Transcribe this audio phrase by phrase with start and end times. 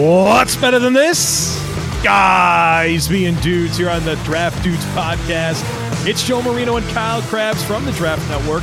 [0.00, 1.62] What's better than this?
[2.02, 5.62] Guys being dudes here on the Draft Dudes podcast.
[6.06, 8.62] It's Joe Marino and Kyle Crabbs from the Draft Network.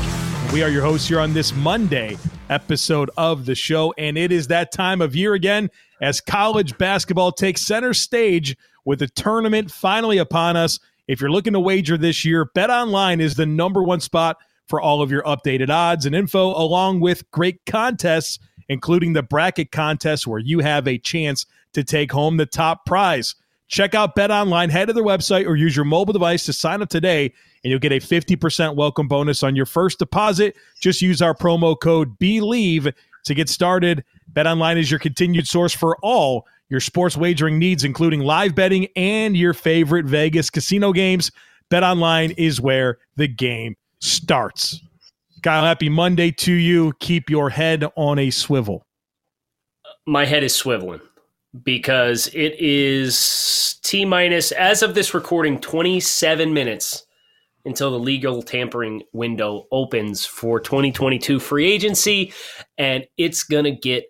[0.51, 2.17] We are your hosts here on this Monday
[2.49, 5.69] episode of the show, and it is that time of year again
[6.01, 10.79] as college basketball takes center stage with the tournament finally upon us.
[11.07, 14.81] If you're looking to wager this year, Bet Online is the number one spot for
[14.81, 20.27] all of your updated odds and info, along with great contests including the bracket contest
[20.27, 23.35] where you have a chance to take home the top prize.
[23.67, 26.81] Check out Bet Online, head to their website, or use your mobile device to sign
[26.81, 27.25] up today,
[27.63, 30.55] and you'll get a 50% welcome bonus on your first deposit.
[30.79, 32.93] Just use our promo code BELIEVE
[33.25, 34.05] to get started.
[34.29, 38.87] Bet Online is your continued source for all your sports wagering needs, including live betting
[38.95, 41.31] and your favorite Vegas casino games.
[41.69, 44.81] Bet Online is where the game starts.
[45.47, 46.91] Kyle, happy Monday to you.
[46.99, 48.83] Keep your head on a swivel.
[50.05, 50.99] My head is swiveling
[51.63, 57.05] because it is T minus, as of this recording, 27 minutes
[57.63, 62.33] until the legal tampering window opens for 2022 free agency,
[62.77, 64.03] and it's going to get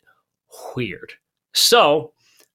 [0.75, 1.13] weird.
[1.53, 2.13] So,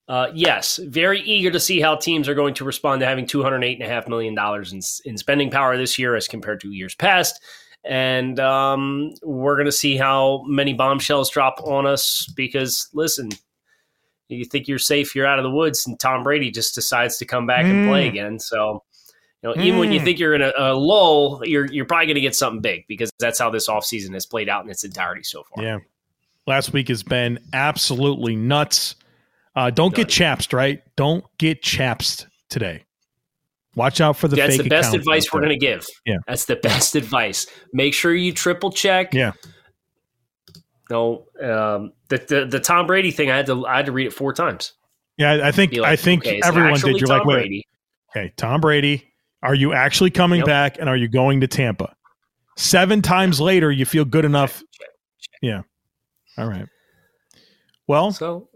[0.09, 4.09] uh, yes, very eager to see how teams are going to respond to having $208.5
[4.09, 7.41] million in, in spending power this year as compared to years past
[7.84, 13.31] and um, we're going to see how many bombshells drop on us because listen
[14.28, 17.26] you think you're safe you're out of the woods and tom brady just decides to
[17.26, 17.71] come back mm.
[17.71, 18.09] and play mm.
[18.09, 18.82] again so
[19.42, 19.65] you know, mm.
[19.65, 20.04] even when you mm.
[20.04, 23.10] think you're in a, a lull, you're you're probably going to get something big because
[23.19, 25.65] that's how this offseason has played out in its entirety so far.
[25.65, 25.78] Yeah.
[26.47, 28.97] Last week has been absolutely nuts.
[29.54, 30.82] Uh, don't get chapsed, right?
[30.97, 32.84] Don't get chapsed today.
[33.75, 34.37] Watch out for the.
[34.37, 35.87] That's the best advice we're going to give.
[36.05, 37.47] Yeah, that's the best advice.
[37.72, 39.15] Make sure you triple check.
[39.15, 39.33] Yeah.
[40.91, 43.31] No, um, the, the the Tom Brady thing.
[43.31, 44.75] I had to I had to read it four times.
[45.16, 46.99] Yeah, I think like, I think okay, everyone did.
[46.99, 47.66] You're Tom like, wait, Brady.
[48.15, 49.09] okay, Tom Brady.
[49.43, 50.47] Are you actually coming yep.
[50.47, 51.94] back, and are you going to Tampa?
[52.56, 54.59] Seven times later, you feel good enough.
[54.59, 55.39] Check, check, check.
[55.41, 55.62] Yeah.
[56.37, 56.66] All right.
[57.89, 58.49] Well, so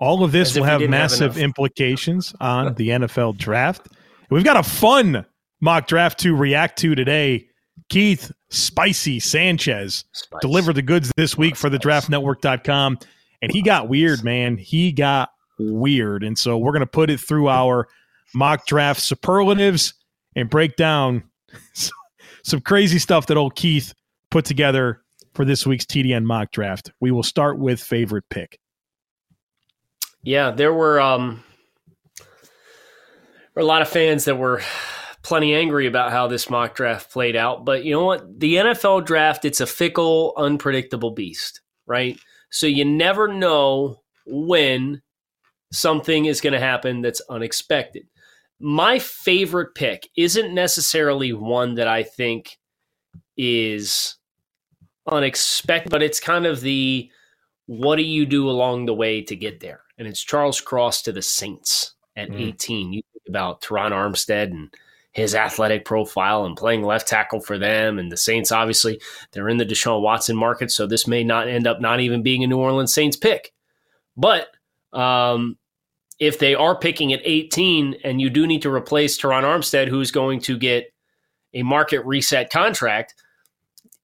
[0.00, 3.88] all of this will have massive have implications on the NFL draft.
[4.30, 5.24] We've got a fun
[5.60, 7.46] mock draft to react to today.
[7.90, 10.40] Keith Spicy Sanchez Spice.
[10.40, 12.98] delivered the goods this week for the draftnetwork.com.
[13.42, 14.56] And he got weird, man.
[14.56, 16.22] He got weird.
[16.24, 17.88] And so we're going to put it through our
[18.34, 19.94] mock draft superlatives
[20.36, 21.24] and break down
[22.44, 23.92] some crazy stuff that old Keith
[24.30, 25.02] put together
[25.34, 26.92] for this week's TDN mock draft.
[27.00, 28.58] We will start with favorite pick.
[30.22, 31.42] Yeah, there were um,
[33.54, 34.62] were a lot of fans that were
[35.22, 37.64] plenty angry about how this mock draft played out.
[37.64, 38.40] But you know what?
[38.40, 42.18] The NFL draft, it's a fickle, unpredictable beast, right?
[42.50, 45.02] So you never know when
[45.72, 48.06] something is going to happen that's unexpected.
[48.58, 52.58] My favorite pick isn't necessarily one that I think
[53.36, 54.16] is
[55.06, 57.10] unexpected, but it's kind of the
[57.66, 59.82] what do you do along the way to get there?
[60.00, 62.48] And it's Charles Cross to the Saints at mm.
[62.48, 62.94] 18.
[62.94, 64.74] You think about Terron Armstead and
[65.12, 67.98] his athletic profile and playing left tackle for them.
[67.98, 68.98] And the Saints, obviously,
[69.30, 72.42] they're in the Deshaun Watson market, so this may not end up not even being
[72.42, 73.52] a New Orleans Saints pick.
[74.16, 74.48] But
[74.94, 75.58] um,
[76.18, 80.10] if they are picking at 18 and you do need to replace Terron Armstead, who's
[80.10, 80.94] going to get
[81.52, 83.14] a market reset contract,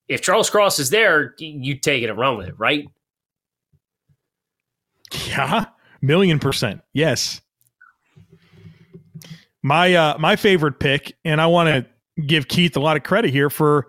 [0.08, 2.86] if Charles Cross is there, you take it and run with it, right?
[5.28, 5.66] Yeah,
[6.02, 6.80] million percent.
[6.92, 7.40] Yes.
[9.62, 13.30] My uh my favorite pick, and I want to give Keith a lot of credit
[13.30, 13.88] here for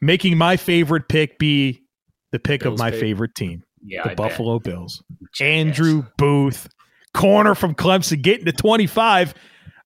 [0.00, 1.82] making my favorite pick be
[2.30, 3.00] the pick Bills of my pick.
[3.00, 3.62] favorite team.
[3.84, 4.72] Yeah, the I Buffalo bet.
[4.72, 5.02] Bills.
[5.40, 6.68] Andrew Booth,
[7.14, 9.34] corner from Clemson, getting to 25.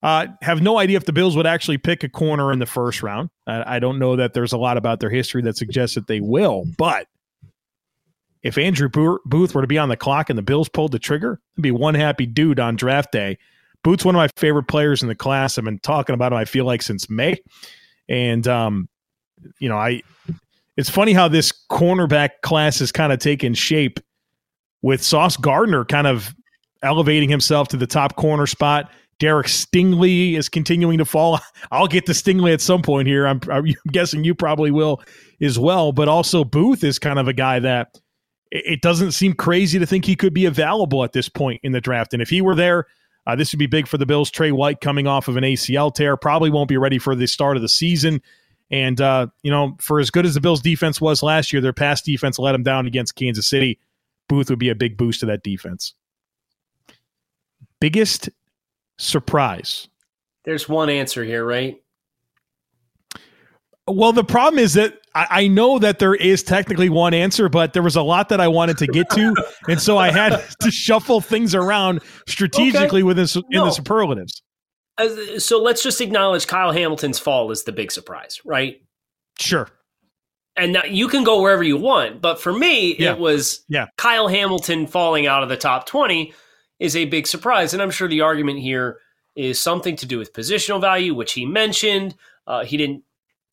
[0.03, 3.01] Uh, have no idea if the Bills would actually pick a corner in the first
[3.01, 3.29] round.
[3.47, 6.21] I, I don't know that there's a lot about their history that suggests that they
[6.21, 7.07] will, but
[8.47, 11.41] if Andrew Booth were to be on the clock and the Bills pulled the trigger,
[11.55, 13.37] it'd be one happy dude on draft day.
[13.83, 15.57] Booth's one of my favorite players in the class.
[15.57, 17.37] I've been talking about him, I feel like, since May.
[18.07, 18.87] And, um,
[19.59, 20.01] you know, I,
[20.77, 23.99] it's funny how this cornerback class has kind of taken shape
[24.81, 26.33] with Sauce Gardner kind of
[26.81, 28.89] elevating himself to the top corner spot.
[29.19, 31.41] Derek Stingley is continuing to fall.
[31.71, 33.27] I'll get to Stingley at some point here.
[33.27, 35.01] I'm, I'm guessing you probably will
[35.41, 35.91] as well.
[35.91, 37.99] But also, Booth is kind of a guy that
[38.51, 41.81] it doesn't seem crazy to think he could be available at this point in the
[41.81, 42.13] draft.
[42.13, 42.85] And if he were there,
[43.25, 44.31] uh, this would be big for the Bills.
[44.31, 47.57] Trey White coming off of an ACL tear probably won't be ready for the start
[47.57, 48.21] of the season.
[48.71, 51.73] And, uh, you know, for as good as the Bills' defense was last year, their
[51.73, 53.79] pass defense let them down against Kansas City.
[54.29, 55.93] Booth would be a big boost to that defense.
[57.79, 58.29] Biggest
[58.97, 59.87] surprise?
[60.43, 61.81] There's one answer here, right?
[63.87, 67.73] Well, the problem is that I, I, know that there is technically one answer, but
[67.73, 69.33] there was a lot that I wanted to get to,
[69.67, 73.03] and so I had to shuffle things around strategically okay.
[73.03, 73.65] within in no.
[73.65, 74.43] the superlatives.
[74.99, 78.79] Uh, so let's just acknowledge Kyle Hamilton's fall is the big surprise, right?
[79.39, 79.67] Sure.
[80.55, 83.13] And now you can go wherever you want, but for me, yeah.
[83.13, 83.87] it was yeah.
[83.97, 86.33] Kyle Hamilton falling out of the top twenty
[86.79, 88.99] is a big surprise, and I'm sure the argument here
[89.35, 92.15] is something to do with positional value, which he mentioned.
[92.45, 93.03] Uh, he didn't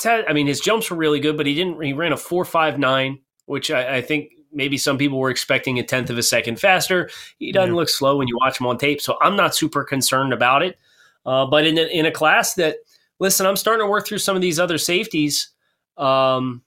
[0.04, 1.82] I mean, his jumps were really good, but he didn't.
[1.82, 5.78] He ran a four five nine, which I, I think maybe some people were expecting
[5.78, 7.10] a tenth of a second faster.
[7.38, 7.76] He doesn't yeah.
[7.76, 10.78] look slow when you watch him on tape, so I'm not super concerned about it.
[11.26, 12.76] Uh, but in a, in a class that,
[13.18, 15.50] listen, I'm starting to work through some of these other safeties,
[15.96, 16.62] um,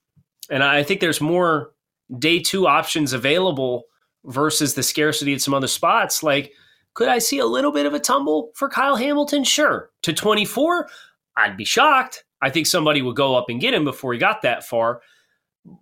[0.50, 1.74] and I think there's more
[2.18, 3.84] day two options available
[4.26, 6.24] versus the scarcity at some other spots.
[6.24, 6.54] Like,
[6.94, 9.44] could I see a little bit of a tumble for Kyle Hamilton?
[9.44, 9.92] Sure.
[10.04, 10.90] To 24,
[11.38, 12.24] I'd be shocked.
[12.42, 15.02] I think somebody would go up and get him before he got that far.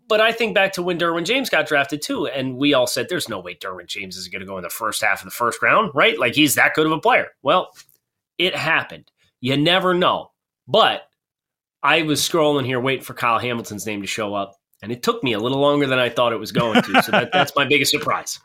[0.07, 3.07] But I think back to when Derwin James got drafted too, and we all said
[3.07, 5.31] there's no way Derwin James is going to go in the first half of the
[5.31, 6.18] first round, right?
[6.18, 7.28] Like he's that good of a player.
[7.44, 7.69] Well,
[8.38, 9.12] it happened.
[9.42, 10.31] You never know.
[10.68, 11.04] But
[11.84, 15.24] I was scrolling here waiting for Kyle Hamilton's name to show up, and it took
[15.24, 17.04] me a little longer than I thought it was going to.
[17.04, 18.40] So that, that's my biggest surprise.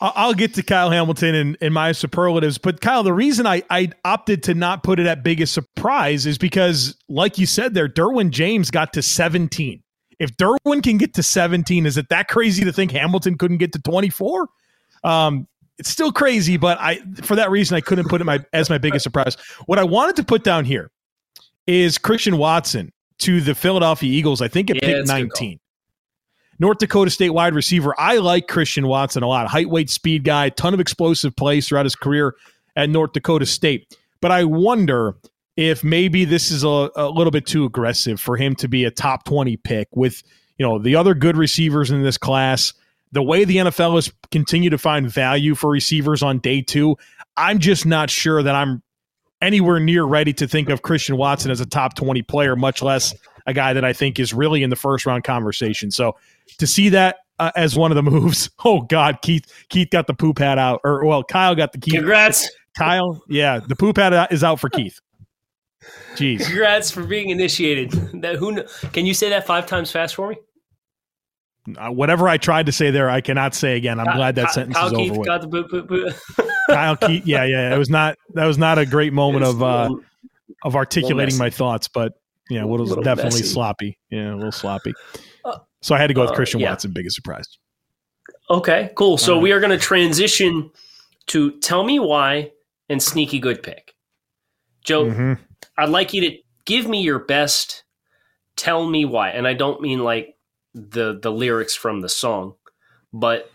[0.00, 3.90] I'll get to Kyle Hamilton and, and my superlatives, but Kyle, the reason I, I
[4.04, 8.30] opted to not put it at biggest surprise is because, like you said there, Derwin
[8.30, 9.82] James got to 17.
[10.20, 13.72] If Derwin can get to 17, is it that crazy to think Hamilton couldn't get
[13.72, 14.48] to 24?
[15.02, 15.48] Um,
[15.78, 18.78] it's still crazy, but I for that reason I couldn't put it my as my
[18.78, 19.36] biggest surprise.
[19.66, 20.90] What I wanted to put down here
[21.68, 24.42] is Christian Watson to the Philadelphia Eagles.
[24.42, 25.60] I think at yeah, pick 19.
[26.58, 27.94] North Dakota State wide receiver.
[27.98, 29.46] I like Christian Watson a lot.
[29.48, 32.34] Height, weight, speed guy, ton of explosive plays throughout his career
[32.76, 33.96] at North Dakota State.
[34.20, 35.16] But I wonder
[35.56, 38.90] if maybe this is a, a little bit too aggressive for him to be a
[38.90, 40.22] top 20 pick with,
[40.56, 42.72] you know, the other good receivers in this class.
[43.12, 46.96] The way the NFL has continued to find value for receivers on day two,
[47.36, 48.82] I'm just not sure that I'm
[49.40, 53.14] anywhere near ready to think of Christian Watson as a top 20 player, much less
[53.48, 55.90] a guy that I think is really in the first round conversation.
[55.90, 56.14] So
[56.58, 60.14] to see that uh, as one of the moves, oh God, Keith Keith got the
[60.14, 61.94] poop hat out, or well, Kyle got the Keith.
[61.94, 63.20] Congrats, Kyle.
[63.28, 65.00] Yeah, the poop hat is out for Keith.
[66.14, 66.44] Jeez.
[66.44, 67.92] Congrats for being initiated.
[68.20, 68.62] That who
[68.92, 70.36] can you say that five times fast for me?
[71.76, 74.00] Uh, whatever I tried to say there, I cannot say again.
[74.00, 75.26] I'm Kyle, glad that Kyle, sentence Kyle is Keith over with.
[75.26, 76.50] Got the boop, boop, boop.
[76.70, 77.74] Kyle Keith, yeah, yeah.
[77.74, 79.90] It was not that was not a great moment of uh,
[80.64, 82.14] of articulating my thoughts, but
[82.48, 83.42] yeah, it was definitely messy.
[83.44, 83.98] sloppy.
[84.10, 84.94] Yeah, a little sloppy.
[85.44, 86.70] Uh, so I had to go with uh, Christian yeah.
[86.70, 87.58] Watson, biggest surprise.
[88.50, 89.18] Okay, cool.
[89.18, 90.70] So we are going to transition
[91.26, 92.52] to tell me why
[92.88, 93.94] and sneaky good pick.
[94.82, 95.32] Joe, mm-hmm.
[95.76, 97.84] I'd like you to give me your best.
[98.56, 100.36] Tell me why, and I don't mean like
[100.74, 102.54] the the lyrics from the song,
[103.12, 103.50] but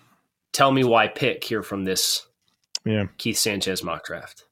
[0.53, 2.25] tell me why pick here from this.
[2.85, 4.45] Yeah, Keith Sanchez mock draft.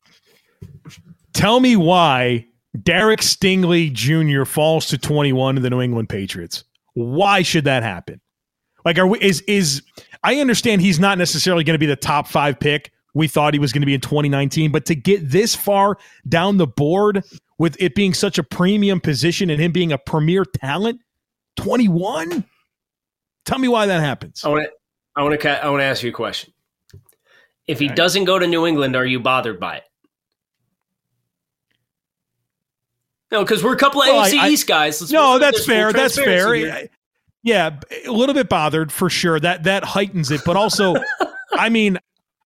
[1.33, 2.47] Tell me why
[2.81, 4.45] Derek Stingley Jr.
[4.45, 6.63] falls to 21 in the New England Patriots.
[6.93, 8.21] Why should that happen?
[8.85, 9.83] Like, are we, is is
[10.23, 12.91] I understand he's not necessarily going to be the top five pick.
[13.13, 15.97] We thought he was going to be in 2019, but to get this far
[16.29, 17.23] down the board
[17.57, 21.01] with it being such a premium position and him being a premier talent,
[21.57, 22.45] 21.
[23.45, 24.43] Tell me why that happens.
[24.45, 24.71] I want to,
[25.15, 26.53] I want to, I want to ask you a question.
[27.67, 29.83] If he doesn't go to New England, are you bothered by it?
[33.31, 35.01] No, because we're a couple of Well, AFC I- East guys.
[35.01, 35.93] Let's- No, that's fair.
[35.93, 36.53] That's fair.
[36.53, 36.89] here.
[37.43, 39.39] Yeah, a little bit bothered for sure.
[39.39, 40.95] That that heightens it, but also,
[41.53, 41.97] I mean,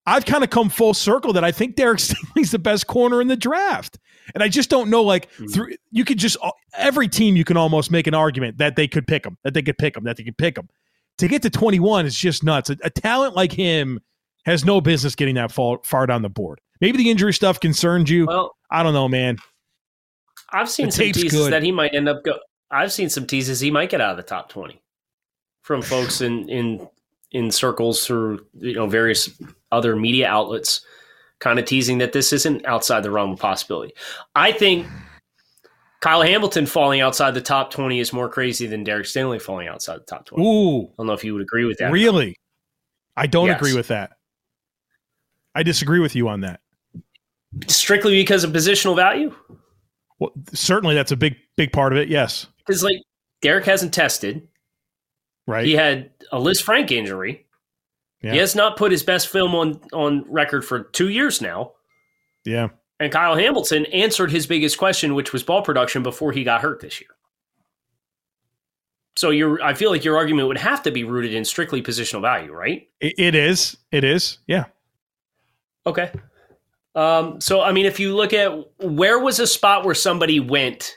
[0.05, 3.27] I've kind of come full circle that I think Derek Stingley's the best corner in
[3.27, 3.99] the draft,
[4.33, 5.03] and I just don't know.
[5.03, 5.47] Like, hmm.
[5.47, 8.87] through you could just uh, every team you can almost make an argument that they
[8.87, 10.69] could pick him, that they could pick him, that they could pick him.
[11.17, 12.69] To get to twenty one is just nuts.
[12.69, 13.99] A, a talent like him
[14.45, 16.61] has no business getting that far, far down the board.
[16.79, 18.27] Maybe the injury stuff concerned you.
[18.27, 19.37] Well, I don't know, man.
[20.55, 21.53] I've seen The some teases good.
[21.53, 22.37] that he might end up go.
[22.71, 24.81] I've seen some teases he might get out of the top twenty
[25.61, 26.87] from folks in in
[27.31, 29.29] in circles through you know various
[29.71, 30.85] other media outlets,
[31.39, 33.93] kind of teasing that this isn't outside the realm of possibility.
[34.35, 34.87] I think
[36.01, 39.97] Kyle Hamilton falling outside the top twenty is more crazy than Derek Stingley falling outside
[39.99, 40.47] the top twenty.
[40.47, 41.91] Ooh, I don't know if you would agree with that.
[41.91, 42.37] really?
[43.17, 43.57] I don't Yes.
[43.59, 44.11] agree with that.
[45.53, 46.59] I disagree with you on that.
[47.67, 49.33] Strictly because of positional value,
[50.19, 52.07] Well, certainly that's a big big part of it.
[52.07, 52.97] Yes, because like
[53.41, 54.47] Derek hasn't tested.
[55.47, 55.65] right.
[55.65, 57.45] He had a Lisfranc injury.
[58.21, 58.31] Yeah.
[58.31, 61.73] He has not put his best film on on record for two years now.
[62.45, 62.69] Yeah,
[62.99, 66.79] And Kyle Hamilton answered his biggest question, which was ball production, before he got hurt
[66.79, 67.09] this year.
[69.17, 72.21] So your, I feel like your argument would have to be rooted in strictly positional
[72.21, 72.87] value, right?
[72.99, 73.77] it is.
[73.91, 74.39] It is.
[74.45, 74.65] Yeah.
[75.87, 76.11] Okay.
[76.95, 80.95] Um, so I mean, if you look at where was a spot where somebody went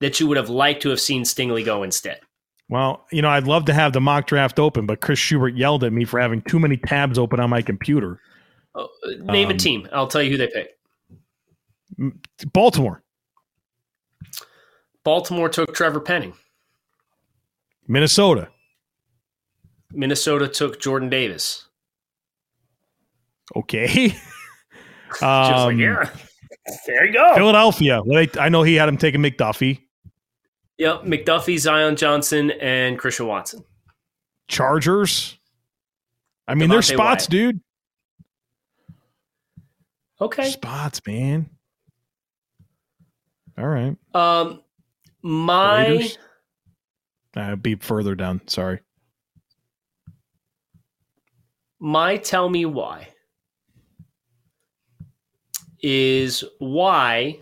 [0.00, 2.20] that you would have liked to have seen Stingley go instead?
[2.68, 5.82] Well, you know, I'd love to have the mock draft open, but Chris Schubert yelled
[5.82, 8.20] at me for having too many tabs open on my computer.
[8.76, 8.86] Uh,
[9.22, 9.88] name Um, a team.
[9.92, 10.76] I'll tell you who they picked.
[12.52, 13.02] Baltimore,
[15.02, 16.34] Baltimore took Trevor Penning.
[17.88, 18.48] Minnesota,
[19.92, 21.66] Minnesota took Jordan Davis.
[23.56, 24.14] okay.
[25.20, 26.10] Just like, Um, yeah,
[26.86, 27.34] there you go.
[27.34, 28.00] Philadelphia.
[28.38, 29.80] I know he had him taking McDuffie.
[30.78, 33.62] Yep, McDuffie, Zion Johnson, and Christian Watson.
[34.48, 35.36] Chargers.
[36.48, 37.30] I mean, there's Devonte spots, Wyatt.
[37.30, 37.60] dude.
[40.20, 40.50] Okay.
[40.50, 41.50] Spots, man.
[43.58, 43.96] All right.
[44.14, 44.62] Um,
[45.22, 46.18] my Raiders?
[47.36, 48.40] Uh, be further down.
[48.46, 48.80] Sorry.
[51.78, 53.08] my tell me why
[55.82, 57.40] is why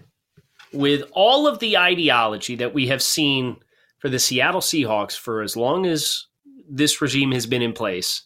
[0.72, 3.56] with all of the ideology that we have seen
[3.98, 6.26] for the Seattle Seahawks for as long as
[6.68, 8.22] this regime has been in place,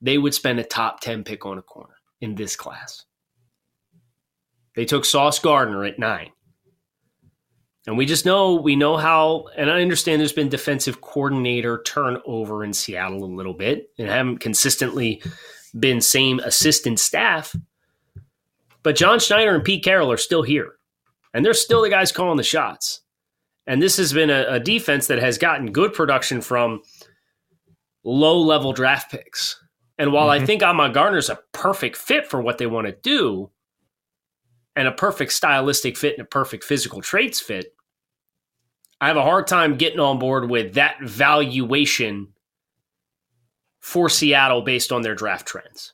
[0.00, 3.04] they would spend a top 10 pick on a corner in this class.
[4.74, 6.30] They took Sauce Gardner at nine.
[7.86, 12.64] And we just know, we know how, and I understand there's been defensive coordinator turnover
[12.64, 15.22] in Seattle a little bit and haven't consistently
[15.78, 17.54] been same assistant staff.
[18.86, 20.74] But John Schneider and Pete Carroll are still here.
[21.34, 23.00] And they're still the guys calling the shots.
[23.66, 26.82] And this has been a, a defense that has gotten good production from
[28.04, 29.60] low level draft picks.
[29.98, 30.46] And while I Mhm.
[30.46, 33.50] think Ahmad Gardner's a perfect fit for what they want to do,
[34.76, 37.74] and a perfect stylistic fit and a perfect physical traits fit,
[39.00, 42.34] I have a hard time getting on board with that valuation
[43.80, 45.92] for Seattle based on their draft trends.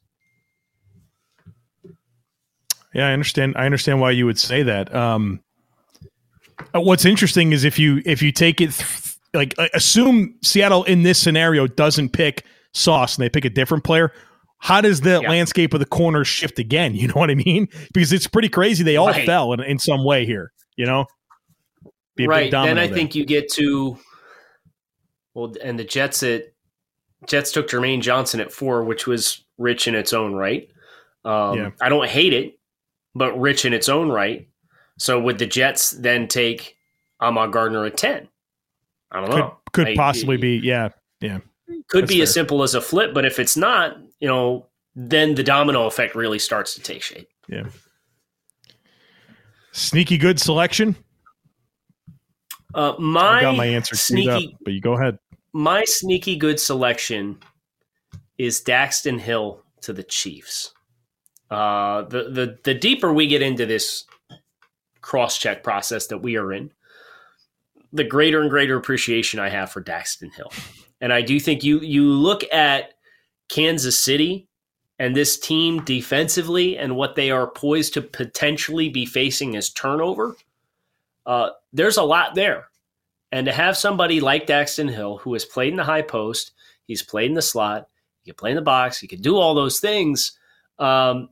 [2.95, 3.55] Yeah, I understand.
[3.57, 4.95] I understand why you would say that.
[4.95, 5.41] Um,
[6.75, 10.85] uh, what's interesting is if you if you take it th- like uh, assume Seattle
[10.85, 12.45] in this scenario doesn't pick
[12.75, 14.13] Sauce and they pick a different player.
[14.59, 15.29] How does the Yeah.
[15.29, 16.95] landscape of the corners shift again?
[16.97, 17.69] You know what I mean?
[17.93, 18.85] Because it's pretty crazy.
[18.85, 19.27] They all Right.
[19.27, 20.53] fell in, in some way here.
[20.77, 21.07] You know,
[22.15, 22.51] Be a big right.
[22.51, 22.95] Then I there.
[22.95, 23.99] think you get to
[25.35, 26.45] well, and the Jets at
[27.27, 30.69] Jets took Jermaine Johnson at four, which was rich in its own right.
[31.25, 31.71] Um, Yeah.
[31.81, 32.59] I don't hate it,
[33.15, 34.49] but rich in its own right.
[34.99, 36.77] So would the Jets then take
[37.21, 38.29] Ahmad Gardner at ten?
[39.11, 39.59] I don't could know.
[39.73, 40.59] could possibly be.
[40.59, 40.91] Yeah,
[41.21, 41.39] yeah.
[41.89, 45.35] could That's be as simple as a flip, but if it's not, you know, then
[45.35, 47.29] the domino effect really starts to take shape.
[47.49, 47.65] Yeah.
[49.73, 50.97] Sneaky good selection.
[52.75, 55.19] Uh, my I got my answer queued up, sneaky, but you go ahead.
[55.53, 57.39] my sneaky good selection
[58.39, 60.73] is Daxton Hill to the Chiefs.
[61.53, 64.07] Uh, the the the deeper we get into this
[65.03, 66.73] cross check process that we are in,
[67.93, 70.51] the greater and greater appreciation I have for Daxton Hill.
[71.03, 72.95] And I do think you you look at
[73.51, 74.49] Kansas City
[74.99, 80.37] and this team defensively and what they are poised to potentially be facing as turnover.
[81.27, 82.69] Uh, there's a lot there.
[83.31, 86.53] And to have somebody like Daxton Hill, who has played in the high post,
[86.87, 87.89] he's played in the slot,
[88.23, 90.33] he can play in the box, he can do all those things.
[90.79, 91.29] Um,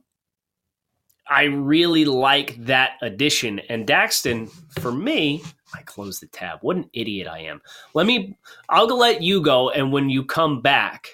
[1.31, 3.59] I really like that addition.
[3.69, 5.41] And Daxton, for me,
[5.73, 6.59] I closed the tab.
[6.61, 7.61] What an idiot I am.
[7.93, 9.69] Let me, I'll let you go.
[9.69, 11.07] And when you come back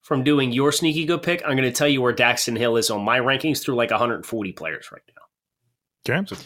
[0.00, 2.88] from doing your sneaky good pick, I'm going to tell you where Daxton Hill is
[2.88, 6.14] on my rankings through like 140 players right now.
[6.14, 6.34] Okay.
[6.34, 6.42] So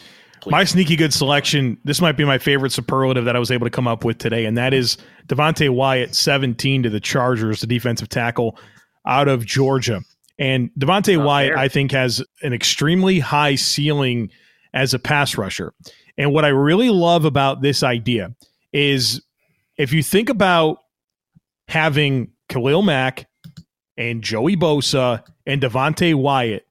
[0.49, 3.71] my sneaky good selection, this might be my favorite superlative that I was able to
[3.71, 8.09] come up with today, and that is Devonte Wyatt, 17 to the Chargers, the defensive
[8.09, 8.59] tackle
[9.07, 10.01] out of Georgia.
[10.39, 11.57] And Devonte Not Wyatt, fair.
[11.57, 14.29] I think, has an extremely high ceiling
[14.73, 15.73] as a pass rusher.
[16.17, 18.33] And what I really love about this idea
[18.71, 19.21] is
[19.77, 20.79] if you think about
[21.67, 23.27] having Khalil Mack
[23.97, 26.65] and Joey Bosa and Devonte Wyatt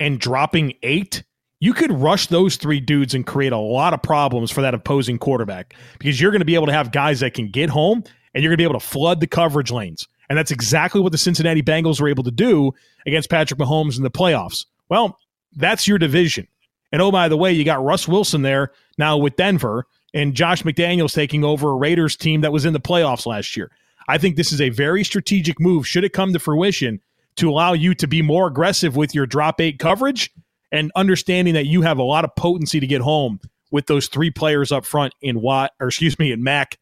[0.00, 1.22] and dropping eight,
[1.60, 5.18] you could rush those three dudes and create a lot of problems for that opposing
[5.18, 8.42] quarterback because you're going to be able to have guys that can get home and
[8.42, 10.06] you're going to be able to flood the coverage lanes.
[10.28, 12.72] And that's exactly what the Cincinnati Bengals were able to do
[13.06, 14.66] against Patrick Mahomes in the playoffs.
[14.88, 15.18] Well,
[15.54, 16.48] that's your division.
[16.92, 20.62] And oh, by the way, you got Russ Wilson there now with Denver and Josh
[20.62, 23.70] McDaniels taking over a Raiders team that was in the playoffs last year.
[24.08, 27.00] I think this is a very strategic move, should it come to fruition,
[27.36, 30.30] to allow you to be more aggressive with your drop eight coverage
[30.72, 33.40] and understanding that you have a lot of potency to get home
[33.70, 36.78] with those three players up front in Watt, or excuse me, in Mack,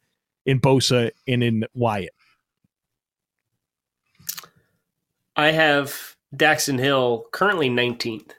[0.46, 2.14] in Bosa, and in Wyatt.
[5.36, 8.30] I have Daxton Hill currently 19th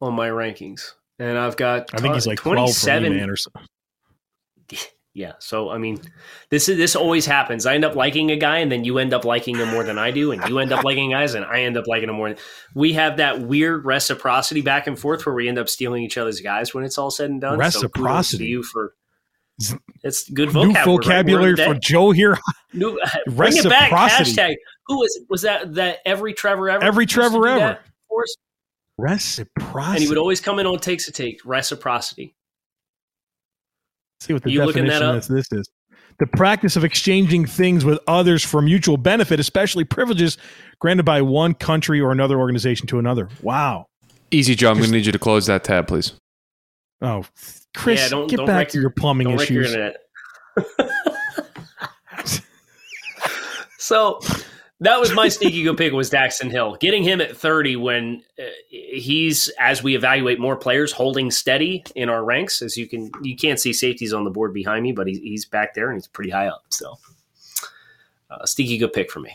[0.00, 3.66] on my rankings, and I've got I think he's like 27 man or something.
[5.16, 6.00] Yeah, so I mean,
[6.50, 7.66] this is this always happens.
[7.66, 9.96] I end up liking a guy, and then you end up liking him more than
[9.96, 12.34] I do, and you end up liking guys, and I end up liking him more.
[12.74, 16.40] We have that weird reciprocity back and forth where we end up stealing each other's
[16.40, 17.60] guys when it's all said and done.
[17.60, 18.44] Reciprocity.
[18.44, 18.94] So you for
[20.02, 21.66] it's good vocabulary, New vocabulary right?
[21.66, 22.38] for Joe here.
[22.72, 23.90] New, bring it back.
[23.90, 24.54] Hashtag.
[24.86, 25.74] Who was was that?
[25.74, 26.84] That every Trevor ever.
[26.84, 27.78] Every Trevor ever.
[28.96, 29.94] Reciprocity.
[29.94, 31.40] And he would always come in on takes a take.
[31.44, 32.34] Reciprocity
[34.24, 35.68] see what the you definition of this is.
[36.18, 40.38] The practice of exchanging things with others for mutual benefit, especially privileges
[40.78, 43.28] granted by one country or another organization to another.
[43.42, 43.86] Wow.
[44.30, 44.70] Easy, Joe.
[44.70, 46.12] I'm going to need you to close that tab, please.
[47.02, 47.24] Oh,
[47.74, 49.74] Chris, yeah, don't, get don't back to your, plumbing issues.
[53.78, 54.20] so
[54.80, 56.76] that was my sneaky good pick was Daxton Hill.
[56.80, 62.08] Getting him at 30 when uh, he's as we evaluate more players holding steady in
[62.08, 65.06] our ranks as you can you can't see safeties on the board behind me but
[65.06, 66.96] he, he's back there and he's pretty high up so
[68.30, 69.34] uh, sneaky good pick for me.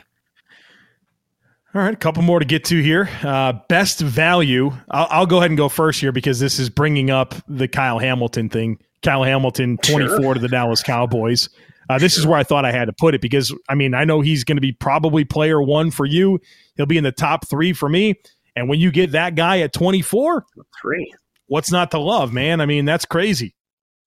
[1.75, 3.07] All right, a couple more to get to here.
[3.21, 4.71] Uh, best value.
[4.89, 7.99] I'll, I'll, go ahead and go first here because this is bringing up the Kyle
[7.99, 8.79] Hamilton thing.
[9.03, 10.33] Kyle Hamilton, 24 sure.
[10.33, 11.47] to the Dallas Cowboys.
[11.87, 12.21] Uh, this sure.
[12.21, 14.43] is where I thought I had to put it because I mean I know he's
[14.43, 16.39] going to be probably player one for you.
[16.75, 18.15] He'll be in the top three for me.
[18.55, 20.45] And when you get that guy at 24,
[20.81, 21.13] three,
[21.47, 22.61] what's not to love, man?
[22.61, 23.53] I mean that's crazy.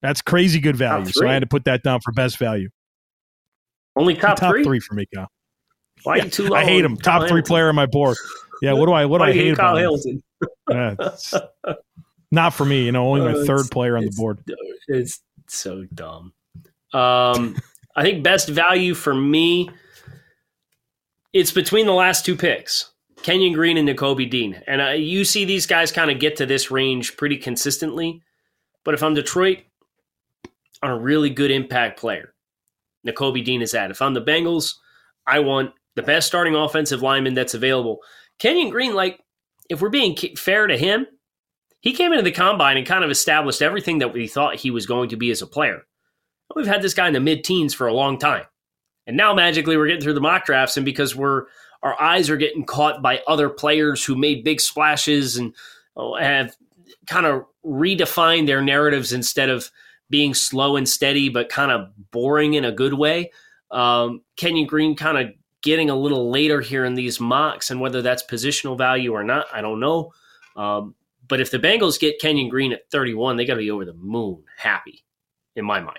[0.00, 1.12] That's crazy good value.
[1.12, 2.70] So I had to put that down for best value.
[3.94, 4.64] Only top, top three?
[4.64, 5.28] three for me, Kyle.
[6.04, 6.56] Why yeah, too low?
[6.56, 6.96] I hate him.
[6.96, 8.16] Top three player on my board.
[8.60, 10.22] Yeah, what do I what do I hate, Kyle Hamilton?
[10.70, 10.94] yeah,
[12.30, 12.84] not for me.
[12.84, 14.42] You know, only my uh, third player on the board.
[14.88, 16.32] It's so dumb.
[16.92, 17.56] Um,
[17.96, 19.68] I think best value for me,
[21.32, 22.90] it's between the last two picks.
[23.22, 24.60] Kenyon Green and Nakobe Dean.
[24.66, 28.22] And uh, you see these guys kind of get to this range pretty consistently.
[28.84, 29.58] But if I'm Detroit,
[30.82, 32.34] I'm a really good impact player,
[33.06, 33.92] Nakobe Dean is that.
[33.92, 34.74] If I'm the Bengals,
[35.26, 37.98] I want the best starting offensive lineman that's available.
[38.38, 39.20] Kenyon Green, like,
[39.68, 41.06] if we're being fair to him,
[41.80, 44.86] he came into the combine and kind of established everything that we thought he was
[44.86, 45.82] going to be as a player.
[46.54, 48.44] We've had this guy in the mid teens for a long time.
[49.06, 51.46] And now magically we're getting through the mock drafts, and because we're
[51.82, 55.54] our eyes are getting caught by other players who made big splashes and
[55.96, 56.56] oh, have
[57.08, 59.68] kind of redefined their narratives instead of
[60.08, 63.32] being slow and steady, but kind of boring in a good way.
[63.72, 68.02] Um, Kenyon Green kind of getting a little later here in these mocks, and whether
[68.02, 70.12] that's positional value or not, I don't know.
[70.56, 70.94] Um,
[71.28, 73.94] but if the Bengals get Kenyon Green at 31, they got to be over the
[73.94, 75.04] moon happy,
[75.56, 75.98] in my mind.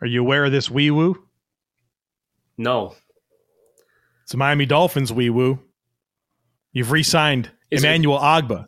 [0.00, 1.26] Are you aware of this wee woo?
[2.56, 2.94] No.
[4.22, 5.58] It's a Miami Dolphins wee woo.
[6.72, 8.20] You've re signed Emmanuel it?
[8.20, 8.66] Ogbah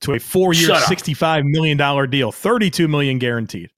[0.00, 3.70] to a four year, $65 million deal, 32 million guaranteed.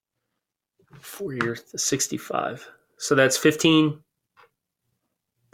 [0.99, 2.67] Four years, 65.
[2.97, 3.99] So that's 15,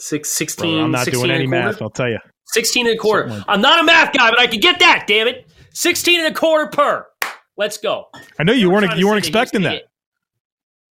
[0.01, 0.75] six, 16.
[0.77, 2.19] Bro, I'm not doing any math, I'll tell you.
[2.47, 3.29] 16 and a quarter.
[3.29, 5.49] Like I'm not a math guy, but I can get that, damn it.
[5.73, 7.05] 16 and a quarter per.
[7.57, 8.07] Let's go.
[8.39, 9.83] I know you weren't you weren't expecting that.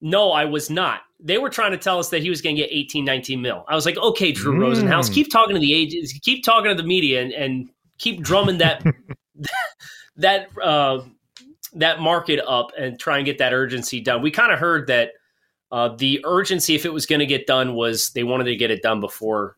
[0.01, 1.01] No, I was not.
[1.19, 3.65] they were trying to tell us that he was going to get 18, 19 mil.
[3.67, 4.59] I was like, okay, Drew Mm.
[4.59, 8.59] Rosenhaus, keep talking to the agents, keep talking to the media, and, and keep drumming
[8.59, 8.81] that
[10.15, 11.01] that uh,
[11.73, 14.21] that market up and try and get that urgency done.
[14.21, 15.11] We kind of heard that
[15.71, 18.71] uh, the urgency, if it was going to get done, was they wanted to get
[18.71, 19.55] it done before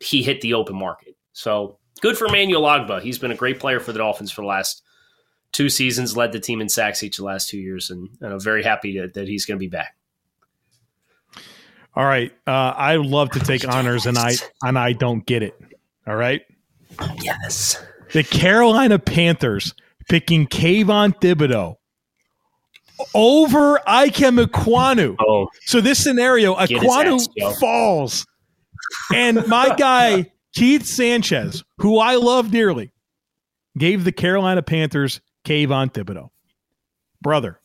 [0.00, 1.16] he hit the open market.
[1.32, 3.02] So good for Manuel Ogbah.
[3.02, 4.82] He's been a great player for the Dolphins for the last
[5.52, 8.32] two seasons, led the team in sacks each of the last two years, and, and
[8.32, 9.96] I'm very happy to, that he's going to be back.
[11.96, 12.32] All right.
[12.46, 14.32] Uh, I love to take honors, and I
[14.64, 15.56] and I don't get it.
[16.08, 16.42] All right.
[17.20, 17.82] Yes.
[18.12, 19.74] The Carolina Panthers
[20.08, 21.76] picking Kayvon Thibodeaux
[23.14, 25.16] over Ikem Ekwonu.
[25.20, 28.26] Oh, So this scenario, Ekwonu ass, falls,
[29.12, 32.92] and my guy Keith Sanchez, who I love dearly,
[33.76, 36.30] gave the Carolina Panthers Kayvon Thibodeaux.
[37.20, 37.58] Brother,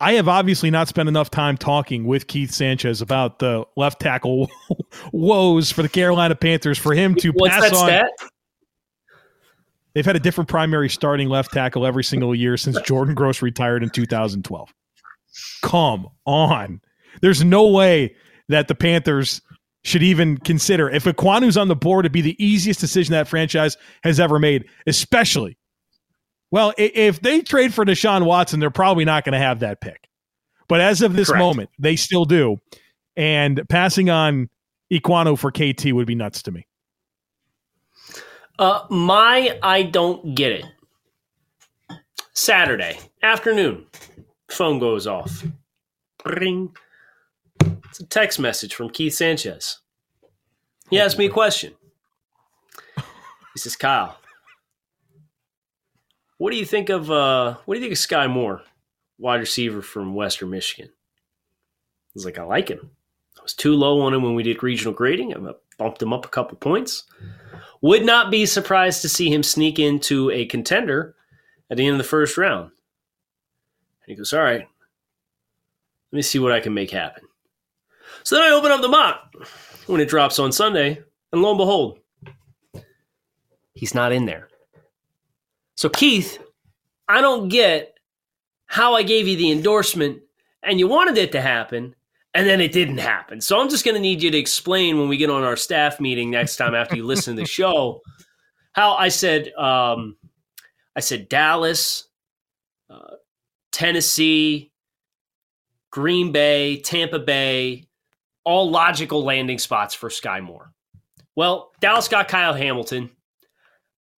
[0.00, 4.48] I have obviously not spent enough time talking with Keith Sanchez about the left tackle
[5.12, 7.86] woes for the Carolina Panthers for him to what's pass that on.
[7.86, 8.10] stat?
[9.94, 13.82] They've had a different primary starting left tackle every single year since Jordan Gross retired
[13.82, 14.72] in 2012.
[15.62, 16.80] Come on.
[17.20, 18.14] There's no way
[18.48, 19.40] that the Panthers
[19.84, 23.76] should even consider if Ekwonu's on the board to be the easiest decision that franchise
[24.02, 25.56] has ever made, especially.
[26.50, 30.08] Well, if they trade for Deshaun Watson, they're probably not going to have that pick.
[30.68, 31.40] But as of this Correct.
[31.40, 32.58] moment, they still do.
[33.16, 34.48] And passing on
[34.92, 36.66] Ekwonu for KT would be nuts to me.
[38.58, 40.64] Uh, my I don't get it.
[42.34, 43.86] Saturday afternoon,
[44.50, 45.44] phone goes off.
[46.24, 46.74] Ring.
[47.60, 49.78] It's a text message from Keith Sanchez.
[50.90, 51.74] He asked me a question.
[52.96, 54.18] He says, "Kyle,
[56.38, 58.62] what do you think of uh, what do you think of Sky Moore,
[59.18, 62.90] wide receiver from Western Michigan?" I was like, "I like him.
[63.38, 65.34] I was too low on him when we did regional grading.
[65.34, 67.04] I bumped him up a couple points."
[67.80, 71.14] Would not be surprised to see him sneak into a contender
[71.70, 72.64] at the end of the first round.
[72.64, 74.66] And he goes, All right,
[76.12, 77.24] let me see what I can make happen.
[78.24, 79.32] So then I open up the mock
[79.86, 81.98] when it drops on Sunday, and lo and behold,
[83.74, 84.48] he's not in there.
[85.76, 86.38] So, Keith,
[87.08, 87.98] I don't get
[88.66, 90.20] how I gave you the endorsement
[90.62, 91.94] and you wanted it to happen,
[92.34, 93.40] and then it didn't happen.
[93.40, 95.98] So I'm just going to need you to explain when we get on our staff
[96.00, 98.00] meeting next time after you listen to the show
[98.72, 100.16] how I said um,
[100.94, 102.08] I said Dallas,
[102.90, 103.16] uh,
[103.72, 104.72] Tennessee,
[105.90, 107.88] Green Bay, Tampa Bay,
[108.44, 110.72] all logical landing spots for Sky Moore.
[111.36, 113.10] Well, Dallas got Kyle Hamilton.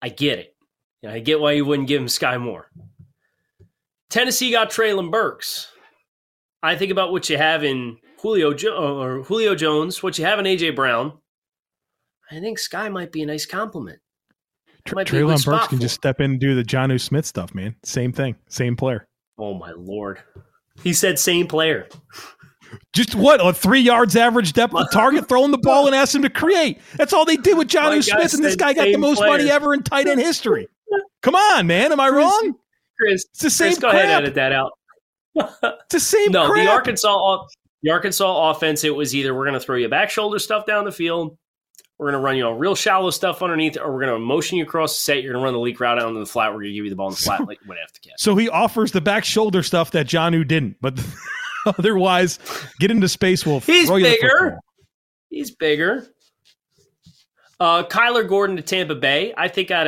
[0.02, 0.56] I get it.
[1.06, 2.70] I get why you wouldn't give him Sky Moore.
[4.10, 5.70] Tennessee got Treylon Burks.
[6.62, 10.38] I think about what you have in Julio jo- or Julio Jones, what you have
[10.38, 11.18] in AJ Brown.
[12.30, 13.98] I think Sky might be a nice complement.
[14.84, 17.00] Tr- Might be a good Treylon Burks can just step in and do the Jonnu
[17.00, 17.74] Smith stuff, man.
[17.84, 19.06] Same thing, same player.
[19.38, 20.20] Oh my lord!
[20.82, 21.86] He said same player.
[22.92, 26.22] Just what a three yards average depth of target, throwing the ball and ask him
[26.22, 26.78] to create.
[26.96, 29.18] That's all they did with My Jonnu guy Smith, and this guy got the most
[29.18, 29.30] player.
[29.30, 30.66] money ever in tight end history.
[31.22, 31.92] Come on, man.
[31.92, 32.54] Am I wrong?
[32.98, 34.72] Chris, It's the same Chris, go ahead, edit that out.
[35.34, 36.64] It's the same no, crap.
[36.64, 37.44] the Arkansas,
[37.82, 38.84] the Arkansas offense.
[38.84, 41.36] It was either we're going to throw you back shoulder stuff down the field,
[42.00, 44.56] we're going to run you on real shallow stuff underneath, or we're going to motion
[44.56, 45.22] you across the set.
[45.22, 46.48] You're going to run the leak route out into the flat.
[46.48, 48.14] We're going to give you the ball in the flat, like would have to catch.
[48.16, 50.98] so he offers the back shoulder stuff that Jonnu didn't, but
[51.66, 52.38] otherwise,
[52.78, 53.44] get into space.
[53.44, 54.58] Will He's throw you the bigger.
[55.28, 56.08] He's bigger.
[57.60, 59.34] Uh, Kyler Gordon to Tampa Bay.
[59.36, 59.86] I think I'd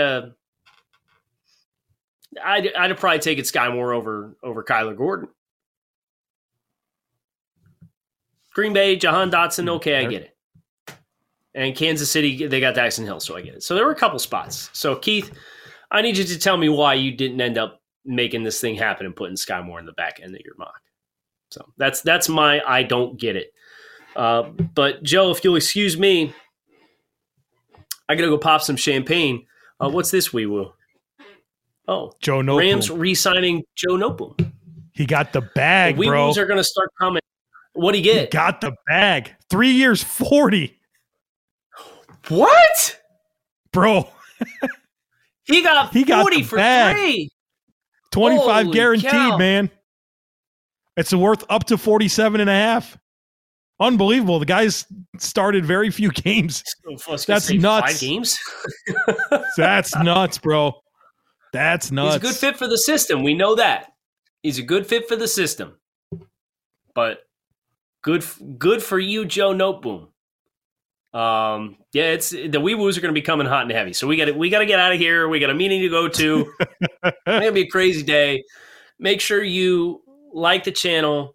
[2.43, 5.29] I'd, I'd have probably taken Sky Moore over over Kyler Gordon.
[8.55, 9.69] Green Bay, Jahan Dotson.
[9.69, 10.37] Okay, I get it.
[11.55, 13.63] And Kansas City, they got Daxton Hill, so I get it.
[13.63, 14.71] So there were a couple spots.
[14.73, 15.33] So Keith,
[15.91, 19.07] I need you to tell me why you didn't end up making this thing happen
[19.07, 20.81] and putting Sky Moore in the back end of your mock.
[21.51, 23.53] So that's that's my I don't get it.
[24.17, 24.43] Uh,
[24.75, 26.35] but Joe, if you'll excuse me,
[28.09, 29.47] I gotta go pop some champagne.
[29.81, 30.73] Uh, what's this wee woo?
[31.89, 32.59] Oh, Joe Noteboom.
[32.59, 34.53] Rams re-signing Joe Noteboom.
[34.95, 36.31] he got the bag, The bro.
[36.31, 37.21] are gonna start coming.
[37.75, 38.31] What he He get?
[38.31, 39.35] got the bag.
[39.51, 40.79] Three years, forty,
[42.29, 43.01] what?
[43.73, 44.09] bro.
[45.45, 46.97] He got He got forty for bag.
[46.97, 47.29] three.
[48.13, 49.37] 25 Holy guaranteed, cow.
[49.37, 49.71] man.
[50.97, 52.97] It's worth up to 47 and a half.
[53.81, 54.39] Unbelievable.
[54.39, 54.87] The guy's
[55.19, 56.63] started very few games.
[57.27, 57.93] That's nuts.
[57.93, 58.39] Five games.
[59.57, 60.75] That's nuts, bro.
[61.53, 62.15] That's nuts.
[62.15, 63.23] He's a good fit for the system.
[63.23, 63.93] We know that.
[64.43, 65.79] He's a good fit for the system.
[66.95, 67.19] but
[68.03, 68.25] good
[68.59, 70.09] good for you, Joe Noteboom.
[71.15, 73.93] Um, yeah, it's the wee woos are going to be coming hot and heavy.
[73.93, 75.29] So we got we got to get out of here.
[75.29, 76.53] We got a meeting to go to.
[76.61, 78.43] it's going to be a crazy day.
[78.99, 81.35] Make sure you like the channel,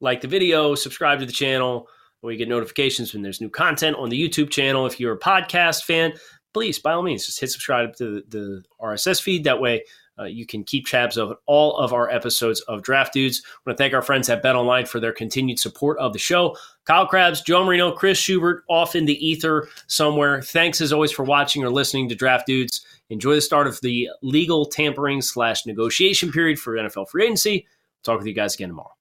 [0.00, 1.88] like the video, subscribe to the channel,
[2.20, 4.86] where you get notifications when there's new content on the YouTube channel.
[4.86, 6.12] If you're a podcast fan,
[6.56, 9.44] please by all means just hit subscribe to the, the RSS feed.
[9.44, 9.84] That way
[10.18, 13.42] uh, you can keep tabs of all of our episodes of Draft Dudes.
[13.44, 16.18] I want to thank our friends at Bet Online for their continued support of the
[16.18, 16.56] show.
[16.86, 20.40] Kyle Crabbs, Joe Marino, Chris Schubert off in the ether somewhere.
[20.40, 22.86] Thanks as always for watching or listening to Draft Dudes.
[23.10, 27.66] Enjoy the start of the legal tampering slash negotiation period for NFL free agency.
[28.02, 28.94] Talk with you guys again tomorrow.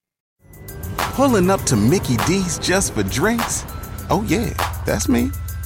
[0.97, 3.63] Pulling up to Mickey D's just for drinks?
[4.09, 4.49] Oh, yeah,
[4.85, 5.31] that's me.